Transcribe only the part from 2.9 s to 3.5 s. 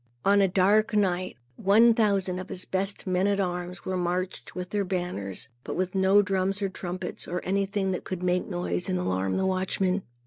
men at